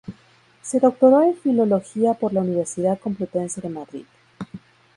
Se 0.63 0.79
doctoró 0.79 1.21
en 1.21 1.35
Filología 1.37 2.15
por 2.15 2.33
la 2.33 2.41
Universidad 2.41 2.97
Complutense 2.99 3.61
de 3.61 3.69
Madrid. 3.69 4.05